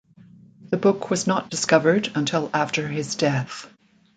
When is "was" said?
1.11-1.27